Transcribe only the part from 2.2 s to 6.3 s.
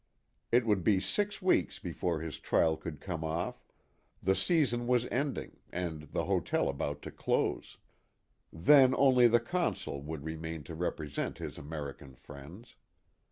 his trial could come off, the season was ending, and the